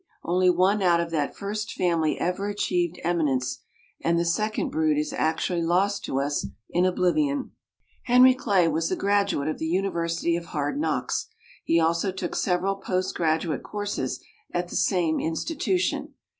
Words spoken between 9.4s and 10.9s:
of the University of Hard